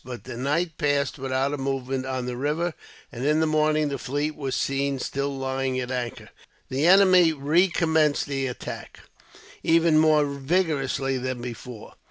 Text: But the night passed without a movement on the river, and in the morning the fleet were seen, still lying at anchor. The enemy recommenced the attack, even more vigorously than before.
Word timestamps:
But 0.03 0.23
the 0.23 0.35
night 0.35 0.79
passed 0.79 1.19
without 1.19 1.53
a 1.53 1.59
movement 1.59 2.07
on 2.07 2.25
the 2.25 2.35
river, 2.35 2.73
and 3.11 3.23
in 3.23 3.39
the 3.39 3.45
morning 3.45 3.89
the 3.89 3.99
fleet 3.99 4.35
were 4.35 4.49
seen, 4.49 4.97
still 4.97 5.37
lying 5.37 5.79
at 5.79 5.91
anchor. 5.91 6.29
The 6.69 6.87
enemy 6.87 7.33
recommenced 7.33 8.25
the 8.25 8.47
attack, 8.47 9.01
even 9.61 9.99
more 9.99 10.25
vigorously 10.25 11.19
than 11.19 11.39
before. 11.39 11.93